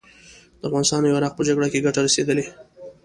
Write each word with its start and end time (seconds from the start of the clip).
د 0.59 0.61
افغانستان 0.69 1.01
او 1.03 1.17
عراق 1.19 1.33
په 1.37 1.43
جګړه 1.49 1.67
کې 1.71 1.83
ګټه 1.85 1.99
رسېدلې. 2.07 2.45